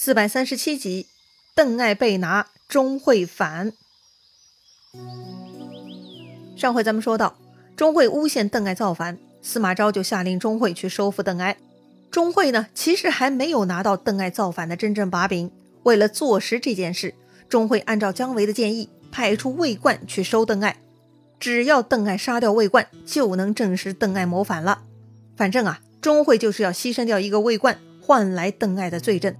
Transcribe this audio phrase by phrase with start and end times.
[0.00, 1.08] 四百三十七集，
[1.56, 3.72] 邓艾被拿，钟会反。
[6.56, 7.36] 上回咱们说到，
[7.76, 11.56] 钟会诬陷邓艾造反，司马昭就下令钟会去收复邓艾。
[12.12, 15.50] 钟会呢，其实还没有拿到邓艾造反的真正把柄。
[15.82, 17.12] 为了坐实这件事，
[17.48, 20.76] 钟会按照姜维的建议，派出魏冠去收邓艾。
[21.40, 24.82] 只要邓艾杀掉魏冠，就能证实邓艾谋反了。
[25.36, 29.34] 反正啊，钟会就是要牺牲掉一个魏冠，换来邓艾的罪证。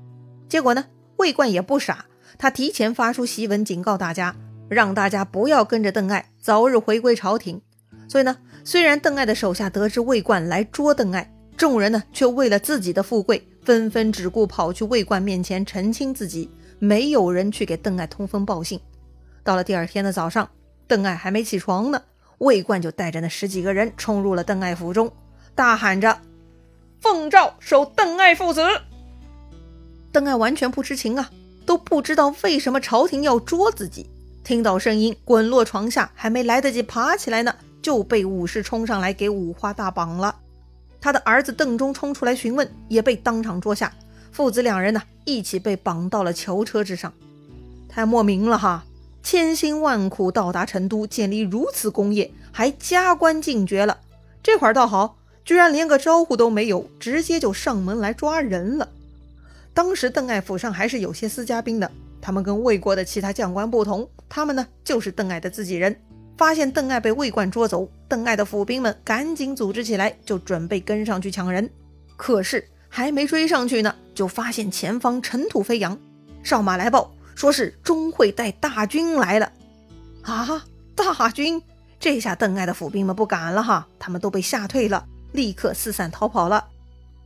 [0.49, 0.87] 结果呢，
[1.17, 2.07] 魏冠也不傻，
[2.39, 4.35] 他提前发出檄文警告大家，
[4.69, 7.61] 让大家不要跟着邓艾，早日回归朝廷。
[8.09, 18.81] 所以呢，虽然邓艾的手下得知魏冠来捉邓艾，众人呢却为了自己的富贵，纷纷只顾跑去魏冠面前澄清自己，没有人去给邓艾通风报信。
[19.45, 20.49] 到了第二天的早上，
[20.87, 22.01] 邓艾还没起床呢，
[22.39, 25.13] 魏冠就带着那十几个人冲入了邓艾府中，
[25.55, 26.19] 大喊着
[27.01, 28.63] ：“奉诏收邓艾父子。”
[30.13, 31.31] 邓艾完全不知情啊，
[31.67, 34.07] 都不知道为什么朝廷要捉自己。
[34.43, 40.35] 听到声音，滚落床下，还没来得及爬起来呢，就被武士冲上来给五花大绑了。
[41.01, 43.93] 他的儿子邓忠冲出来询问，也被当场捉下。
[44.33, 47.13] 父子两人呢，一起被绑到了囚车之上。
[47.89, 48.85] 太莫名了哈！
[49.23, 53.99] 千辛万苦到达成都，建立如此功业，还加官进爵了。
[54.43, 58.89] 这会儿倒好，居然连个招呼都没有，直接就上门来抓人了。
[59.79, 61.89] 当时邓艾府上还是有些私家兵的，
[62.21, 65.97] 他们跟魏国的其他将官不同，他们呢就是邓艾的自己人。
[66.37, 71.71] 发现邓艾被魏冠捉走，邓艾的府兵们赶紧组织起来，就准备跟上去抢人。
[72.17, 75.97] 可是还没追上去呢，就发现前方尘土飞扬，
[76.43, 79.53] 哨马来报，说是钟会带大军来了。
[80.23, 81.63] 啊，大军！
[82.01, 86.67] 这下邓艾的府兵们不敢了哈，他们都被吓退了，立刻四散逃跑了。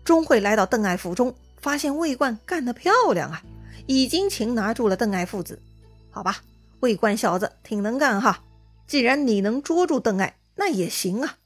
[0.05, 1.35] 钟会来到邓艾府中。
[1.63, 3.43] 发现魏冠干得漂亮啊，
[3.87, 5.63] 已经擒拿住了邓艾父子。
[6.11, 6.43] 好吧，
[6.81, 8.43] 魏冠小子挺能干哈。
[8.87, 11.37] 既然你能捉住邓艾，那也行啊。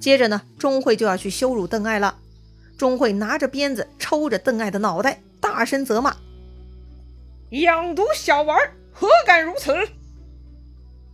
[0.00, 2.18] 接着呢，钟会就要去羞辱邓艾了。
[2.76, 6.16] 钟会拿着鞭子抽着邓艾的脑袋，大声责骂
[7.50, 8.54] ：“养毒小娃，
[8.92, 9.72] 何敢如此？”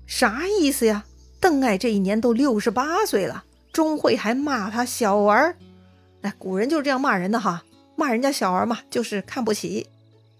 [0.06, 1.04] 啥意思呀？
[1.38, 5.56] 邓艾这一年都六十八岁了，钟会还骂他小儿？
[6.22, 7.64] 哎，古人就是这样骂人的哈。
[8.02, 9.86] 骂人家小儿嘛，就是看不起。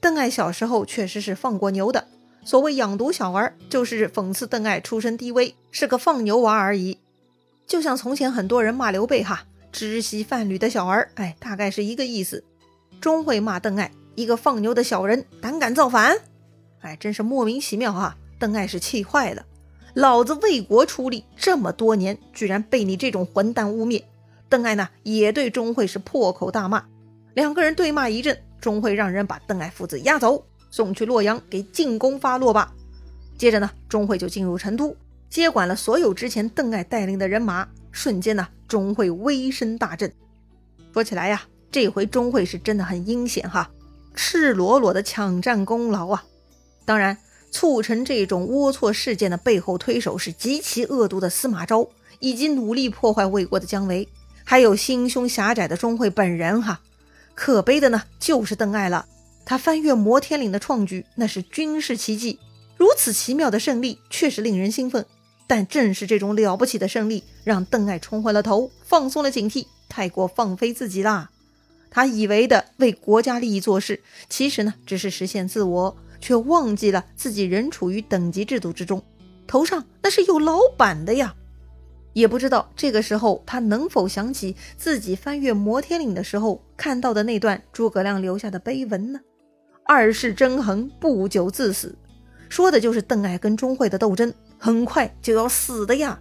[0.01, 2.09] 邓艾小时候确实是放过牛的，
[2.45, 6.99] 所谓养犊小儿，就是讽刺邓艾出身低微，是个放牛娃而已。
[7.69, 12.43] 就像从前很多人骂刘备哈，知悉贩履的小儿，哎，大概是一个意思。
[13.01, 16.19] 钟会骂邓艾一个放牛的小人，胆敢造反，
[16.81, 18.17] 哎，真是莫名其妙哈。
[18.41, 19.47] 邓艾是气坏了，
[19.95, 24.03] 老子为国出力这么多年，居然被你这种混蛋污蔑。
[24.49, 26.87] 邓艾呢，也对钟会是破口大骂。
[27.35, 32.73] 两个人对骂一阵，钟会让人把邓艾父子押走，送去洛阳给晋公发落吧。
[33.39, 34.95] 接着呢，钟会就进入成都，
[35.31, 37.69] 接管了所有之前邓艾带领的人马。
[37.91, 40.11] 瞬间呢，钟会威声大振。
[40.93, 43.71] 说起来呀，这回钟会是真的很阴险哈，
[44.15, 46.25] 赤裸裸的抢占功劳啊！
[46.85, 47.19] 当然，
[47.51, 51.89] 促成这种龌龊事件的背后推手是极其恶毒的司马昭，
[52.19, 54.09] 以及努力破坏魏国的姜维，
[54.45, 56.81] 还有心胸狭窄的钟会本人哈。
[57.35, 59.07] 可悲的呢，就是邓艾了。
[59.45, 62.39] 他翻越摩天岭的创举，那是军事奇迹。
[62.77, 65.05] 如此奇妙的胜利，确实令人兴奋。
[65.47, 71.31] 但正是这种了不起的胜利，让邓艾冲昏了头，放松了警惕，太过放飞自己啦。
[71.91, 74.01] 他以为的为国家利益做事，
[74.31, 79.03] 其实呢，只是实现自我，却忘记了自己仍处于等级制度之中，
[79.47, 81.35] 头上那是有老板的呀。
[82.13, 89.21] 也不知道这个时候他能否想起自己翻越摩天岭的时候看到的那段诸葛亮留下的碑文呢？
[89.85, 91.97] 二世争衡，不久自死，
[92.49, 96.21] 说的就是邓艾跟钟会的斗争，很快就要死的呀。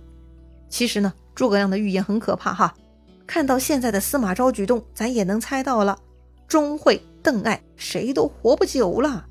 [0.69, 2.73] 其实呢，诸葛亮的预言很可怕哈。
[3.27, 5.97] 看到现在的司马昭举动，咱也能猜到了，
[6.47, 9.25] 钟会、邓艾谁都活不久了。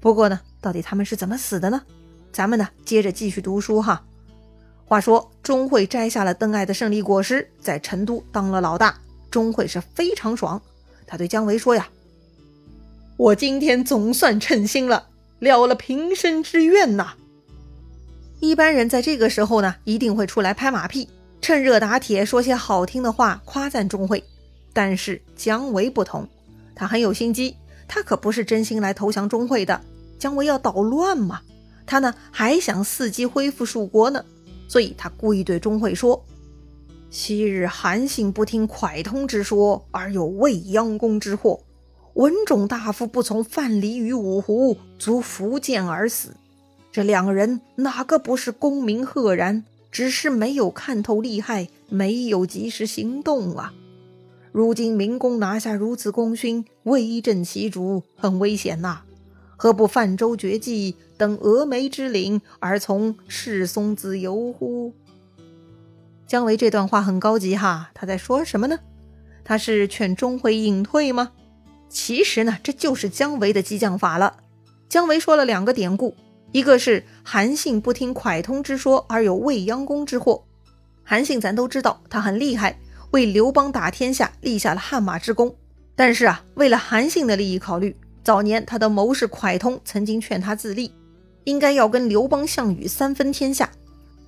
[0.00, 1.82] 不过呢，到底他们是怎么死的呢？
[2.32, 4.04] 咱们呢，接着继续读书哈。
[4.86, 8.98] 话说，钟会摘下了邓艾的胜利果实，在成都当了老大。
[9.30, 10.60] 钟会是非常爽，
[11.06, 11.88] 他对姜维说：“呀，
[13.16, 15.08] 我今天总算称心了，
[15.38, 17.14] 了了平生之愿呐。”
[18.40, 21.08] 一般人在这个时候呢，一定会出来拍马屁，
[21.40, 24.22] 趁热打铁，说些好听的话，夸赞钟会。
[24.74, 26.28] 但是姜维不同，
[26.74, 27.56] 他很有心机，
[27.88, 29.80] 他可不是真心来投降钟会的。
[30.18, 31.40] 姜维要捣乱嘛，
[31.86, 34.24] 他呢还想伺机恢复蜀国呢。
[34.72, 36.24] 所以他故意对钟会说
[37.12, 41.60] ：“昔日韩信不听蒯通之说，而有未央宫之祸。
[42.14, 46.30] 文种大夫不从范蠡于五湖，卒伏剑而死。
[46.90, 49.62] 这两个人哪个不是功名赫然？
[49.90, 53.74] 只是没有看透利害，没有及时行动啊！
[54.52, 59.02] 如今明公拿下如此功勋，威震其主，很危险呐！
[59.58, 64.92] 何不泛舟绝迹，登峨眉之岭，而从赤松子游乎？
[66.26, 68.80] 姜维这段话很高级哈，他在说什么呢？
[69.44, 71.30] 他是劝钟会隐退吗？
[71.88, 74.38] 其实呢，这就是姜维的激将法了。
[74.88, 76.16] 姜维说了两个典故。
[76.50, 80.42] 一个是韩信不听蒯通之说而有未央宫之祸。
[81.04, 82.76] 韩信咱都知道，他很厉害，
[83.12, 85.54] 为刘邦打天下立下了汗马之功。
[85.94, 90.92] 但是啊，为了韩信的利益考虑，早年他的谋士蒯通曾经劝他自立，
[91.44, 93.70] 应该要跟刘邦、项羽三分天下。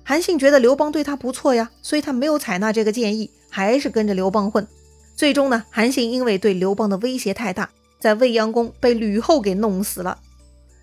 [0.03, 4.67] 韩信觉得刘邦对他不错呀，所以他没有采纳这个建议，还是跟着刘邦混。
[5.15, 7.69] 最终呢，韩信因为对刘邦的威胁太大，
[7.99, 10.19] 在未央宫被吕后给弄死了。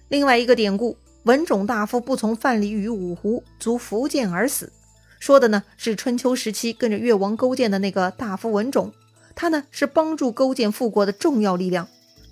[0.09, 0.97] 另外一个典故。
[1.25, 4.73] 文种大夫不从范蠡于五湖，卒伏剑而死。
[5.21, 8.93] 说的呢是春秋时期跟着越王勾践的那个大夫文种，
[9.37, 11.87] 他呢是帮助勾践复国的重要力量。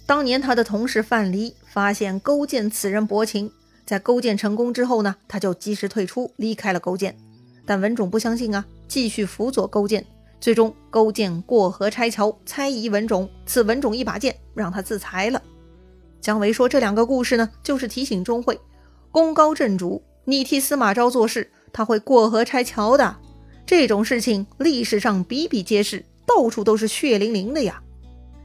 [0.07, 3.53] 当年他的同事范蠡发现勾践此人薄情，
[3.91, 7.19] 在勾践成功之后呢，他就及时退出，离开了勾践。
[7.67, 10.07] 但文种不相信啊，继续辅佐勾践。
[10.41, 15.43] 最终勾践过河拆桥，猜疑文种，赐文种一把剑，让他自裁了。
[16.21, 18.61] 姜维说这两个故事呢，就是提醒钟会。
[19.11, 23.17] 功高震主，你替司马昭做事，他会过河拆桥的。
[23.67, 27.83] 这种事情历史上比比皆是，到处都是血淋淋的呀。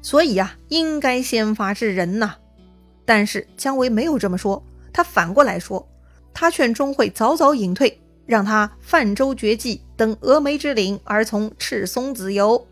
[0.01, 2.33] 所以呀，应该先发制人呐。
[3.05, 4.63] 但是姜维没有这么说，
[4.95, 5.85] 他反过来说，
[6.33, 12.65] 他劝钟会早早隐退，让他泛舟绝迹，登峨眉之岭，而从赤松子游。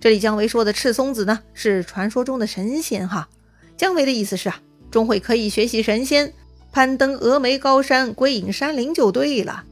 [0.00, 3.28] 这里姜维说的赤松子呢，是传说中的神仙哈。
[3.76, 4.58] 姜维的意思是啊，
[4.90, 6.32] 钟会可以学习神仙。
[6.72, 9.64] 攀登峨眉高山，归隐山林就对了。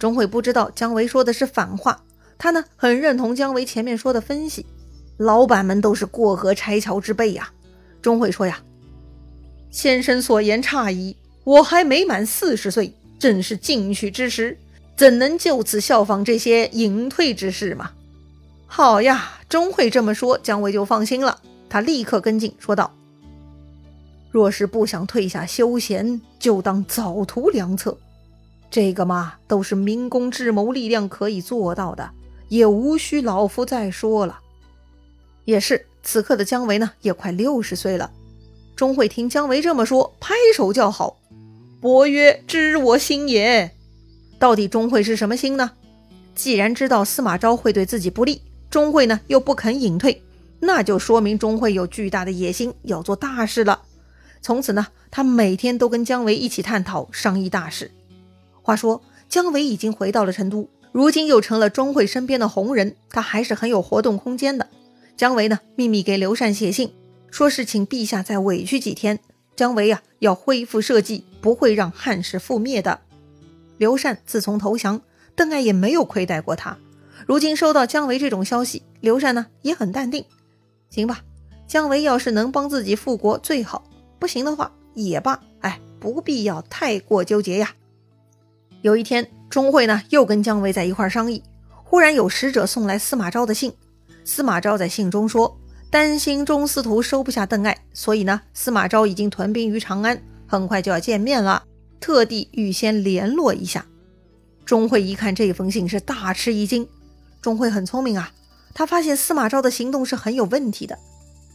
[0.00, 2.02] 钟会不知道姜维说的是反话，
[2.36, 4.66] 他呢很认同姜维前面说的分析。
[5.18, 7.52] 老板们都是过河拆桥之辈呀。
[8.00, 8.60] 钟会说呀
[9.72, 14.56] ：“先生所言差矣，我还没满四十岁，正是进取之时，
[14.94, 17.90] 怎能就此效仿这些隐退之士嘛？”
[18.68, 21.40] 好呀，钟会这么说，姜维就放心了。
[21.68, 22.94] 他立刻跟进说道。
[24.30, 27.98] 若是不想退下休闲，就当早图良策。
[28.70, 32.10] 这个嘛，都是明公智谋力量可以做到的，
[32.48, 34.40] 也无需老夫再说了。
[35.44, 38.10] 也是，此刻的姜维呢，也快六十岁了。
[38.82, 41.16] 钟会听姜维这么说，拍手叫好。
[41.80, 43.70] 伯曰：“知我心也。”
[44.40, 45.70] 到底钟会是什么心呢？
[46.34, 50.20] 既然知道司马昭会对自己不利，钟会呢又不肯隐退，
[50.58, 53.82] 那就说明钟会有巨大的野心，要做大事了。
[54.40, 57.92] 从此呢，他每天都跟姜维一起探讨商议大事。
[58.62, 64.66] 话说，姜维已经回到了成都，如今又成了钟会身边的红人，他还是很有活动空间的。
[65.16, 66.92] 姜维呢，秘密给刘禅写信，
[67.32, 69.18] 说是请陛下再委屈几天。
[69.56, 73.00] 姜维呀，要恢复社稷，不会让汉室覆灭的。
[73.78, 75.00] 刘禅自从投降，
[75.34, 76.76] 邓艾也没有亏待过他。
[77.26, 80.26] 如今收到姜维这种消息，刘禅呢也很淡定。
[80.90, 81.22] 行吧，
[81.66, 83.82] 姜维要是能帮自己复国，最好。
[84.18, 87.74] 不行的话也罢，哎，不必要太过纠结呀。
[88.82, 91.42] 有一天，钟会呢又跟姜维在一块商议，
[91.82, 93.72] 忽然有使者送来司马昭的信。
[94.22, 95.58] 司马昭在信中说，
[95.92, 101.64] 担心钟司徒收不下邓艾，所以呢，司马昭已经屯兵于长安，很快就要见面了，
[102.00, 103.84] 特地预先联络一下。
[104.64, 106.88] 钟会一看这封信，是大吃一惊。
[107.42, 108.32] 钟会很聪明啊，
[108.72, 110.98] 他发现司马昭的行动是很有问题的。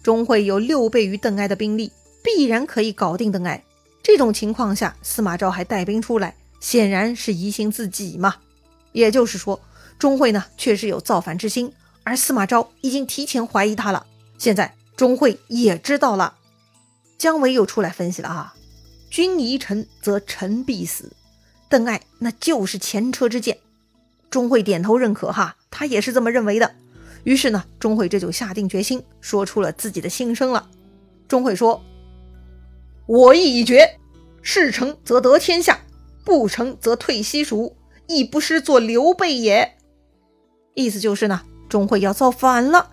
[0.03, 1.91] 钟会有六倍于邓艾的兵力。
[2.23, 3.63] 必然可以搞定邓艾。
[4.03, 8.35] 这种情况下，司马昭还带兵出来，显然是疑心自己嘛。
[8.91, 9.59] 也就是说，
[9.97, 14.05] 钟会呢确实有造反之心，而司马昭已经提前怀疑他了。
[14.37, 16.35] 现在钟会也知道了。
[17.17, 18.55] 姜维又出来分析了啊，
[19.09, 21.11] 君疑臣，则臣必死。
[21.69, 23.57] 邓艾那就是前车之鉴。
[24.29, 26.75] 钟会点头认可哈，他也是这么认为的。
[27.23, 30.69] 于是呢，钟会这就下定决心，说出了自己的心声了。
[31.27, 31.83] 钟会说。
[33.05, 33.97] 我意已决，
[34.41, 35.79] 事成则得天下，
[36.25, 37.75] 不成则退西蜀，
[38.05, 39.77] 亦不失做刘备也。
[40.73, 42.91] 意思就是呢，钟会要造反了，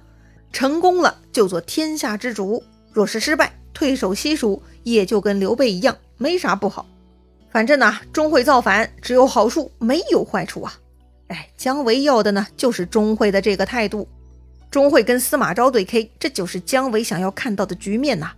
[0.54, 6.86] 成功了就做天下之主；若是失败，退守西蜀，也就跟刘备一样，没啥不好。
[7.50, 10.72] 反正呢，钟会造反只有好处，没有坏处啊。
[11.26, 14.08] 哎，姜维要的呢，就是钟会的这个态度。
[14.70, 18.30] 钟会跟司马昭对 K，这就是姜维想要看到的局面呐。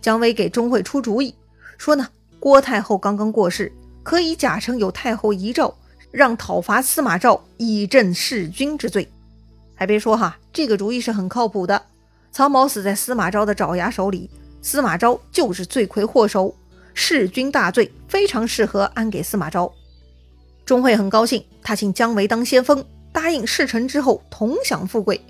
[0.00, 1.34] 姜维给钟会出主意，
[1.78, 2.06] 说呢，
[2.38, 3.72] 郭太后刚刚过世，
[4.04, 5.76] 可以假称有太后遗诏，
[6.12, 9.08] 让讨伐司马昭，以正弑君之罪。
[9.76, 11.80] 还别说哈，这个主意是很靠谱的。
[12.32, 14.28] 曹髦死在司马昭的爪牙手里，
[14.60, 16.52] 司马昭就是罪魁祸首，
[16.94, 19.72] 弑君大罪，非常适合安给司马昭。
[20.64, 25.20] 钟会很高兴，他请姜维当先锋，答应事成之后同享富贵。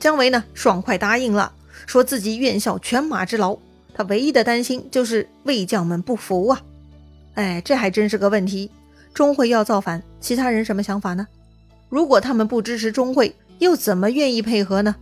[0.00, 1.52] 姜维呢，爽快答应了，
[1.86, 3.56] 说自己愿效犬马之劳。
[3.94, 6.60] 他唯一的担心就是魏将们不服啊！
[7.34, 8.70] 哎，这还真是个问题。
[9.14, 11.26] 钟会要造反，其他人什么想法呢？
[11.88, 14.96] 如果他们不支持钟会，又怎么愿意配合呢？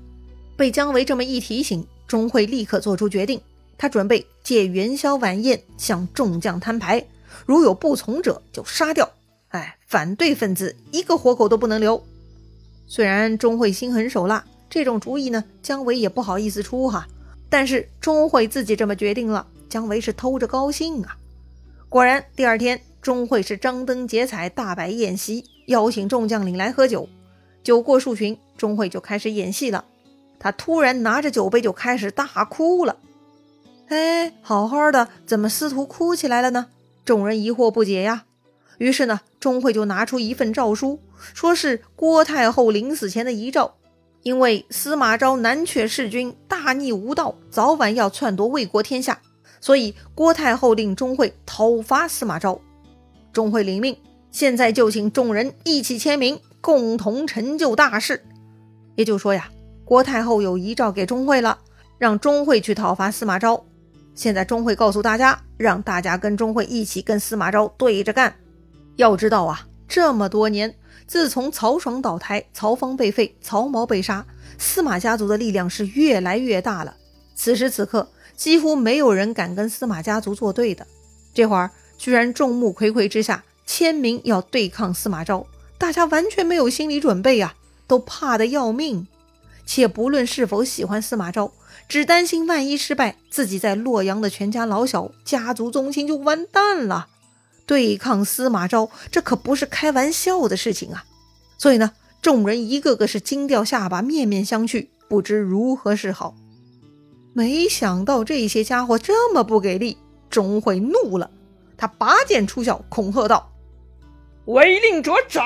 [0.57, 3.41] 被姜维这么一提醒，钟会立刻做出决定，
[3.77, 7.05] 他准备借元宵晚宴向众将摊牌，
[7.47, 9.11] 如有不从者就杀掉。
[9.49, 12.03] 哎，反对分子一个活口都不能留。
[12.87, 14.45] 虽然钟会心狠手辣。
[14.71, 17.07] 这种主意呢，姜维也不好意思出哈。
[17.49, 21.17] 但是钟会自己这么决定了，姜维是偷着高兴啊。
[21.89, 27.09] 果然，第二天钟会是张灯结彩，大摆宴席，邀请众将领来喝酒。
[27.65, 29.87] 酒过数巡，钟会就开始演戏了。
[30.39, 32.99] 他突然拿着酒杯就开始大哭了。
[33.89, 36.67] 哎，好好的，怎么司徒哭起来了呢？
[37.05, 38.25] 众人疑惑不解呀。
[38.79, 41.01] 于是呢，钟会就拿出一份诏书，
[41.33, 43.75] 说是郭太后临死前的遗诏。
[44.23, 49.21] 因为司马昭南阙弑君，大逆无道，早晚要篡夺魏国天下，
[49.61, 52.59] 所以郭太后令钟会讨伐司马昭。
[53.35, 53.97] 钟会领命，
[54.31, 58.25] 现在就请众人一起签名，共同成就大事。
[58.95, 59.51] 也就是说呀，
[59.85, 61.59] 郭太后有遗诏给钟会了，
[61.99, 63.63] 让钟会去讨伐司马昭。
[64.15, 68.35] 现在钟会告诉大家，让大家跟钟会一起跟司马昭对着干。
[68.97, 70.75] 要知道啊，这么多年。
[71.07, 74.25] 自从曹爽倒台，曹芳被废，曹髦被杀，
[74.57, 76.97] 司马家族的力量是越来越大了。
[77.35, 80.87] 此时此刻，几乎没有人敢跟司马家族作对的。
[81.35, 85.47] 这会儿居然众目睽睽之下签名要对抗司马昭，
[85.79, 87.55] 大家完全没有心理准备呀，
[87.87, 89.07] 都怕得要命。
[89.67, 91.53] 且不论是否喜欢司马昭，
[91.89, 97.09] 只担心万一失败，自己在洛阳的全家老小、家族宗亲就完蛋了。
[97.67, 101.05] 对抗司马昭，这可不是开玩笑的事情啊！
[101.57, 106.35] 所以呢，众人一个个是惊掉下巴，面面相觑，不知如何是好。
[107.33, 109.97] 没想到这些家伙这么不给力，
[110.29, 111.31] 钟会怒了，
[111.79, 113.51] 他拔剑出鞘，恐吓道
[114.47, 115.43] ：“违令者斩！”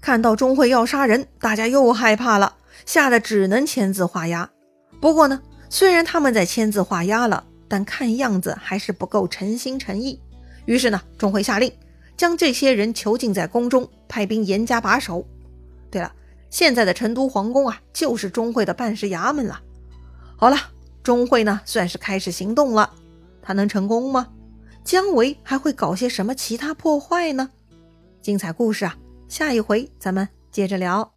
[0.00, 4.50] 看到钟会要杀人，大家又害怕了，吓得只能签字画押。
[5.00, 10.20] 不过呢，虽然他们在签字画押了，但看样子还是不够诚心诚意。
[10.66, 11.72] 于是呢，钟会下令
[12.16, 15.26] 将这些人囚禁在宫中，派兵严加把守。
[15.90, 16.12] 对了，
[16.50, 19.60] 现在的成都皇宫啊，就是钟会的办事衙门了。
[20.36, 20.56] 好了，
[21.02, 22.90] 钟会呢，算是开始行动了。
[23.42, 24.28] 他能成功吗？
[24.84, 27.50] 姜维还会搞些什么其他破坏呢？
[28.20, 28.96] 精彩故事啊，
[29.28, 31.13] 下一回咱们接着聊。